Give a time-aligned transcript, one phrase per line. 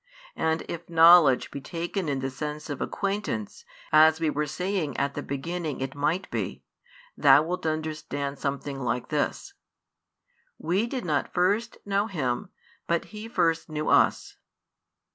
[0.35, 5.13] And if knowledge be taken in the sense of acquaintance, as we were saying at
[5.13, 6.63] the beginning it might be,
[7.15, 9.53] thou wilt understand something like this:
[10.57, 12.49] "We did not first know Him,
[12.87, 14.37] but He first knew us."